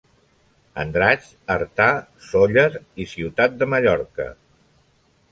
Andratx, 0.83 1.25
Artà, 1.55 1.89
Sóller 2.27 2.65
i 3.05 3.07
ciutat 3.11 3.59
de 3.59 3.67
Mallorca. 3.75 4.27